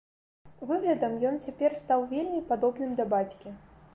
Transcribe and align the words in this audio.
Выглядам 0.69 1.11
ён 1.31 1.35
цяпер 1.49 1.77
стаў 1.83 2.01
вельмі 2.15 2.41
падобным 2.53 2.95
да 3.01 3.07
бацькі. 3.15 3.55